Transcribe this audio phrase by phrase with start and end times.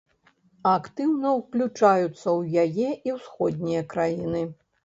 [0.77, 4.43] Актыўна ўключаюцца ў яе і ўсходнія краіны.